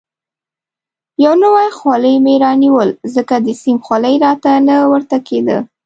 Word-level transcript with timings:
یو 1.23 1.33
نوی 1.43 1.67
خولۍ 1.77 2.15
مې 2.23 2.35
رانیول، 2.43 2.89
ځکه 3.15 3.35
د 3.45 3.47
سیم 3.61 3.77
خولۍ 3.85 4.15
راته 4.25 4.51
نه 4.67 4.75
ورته 4.91 5.17
کېده. 5.27 5.57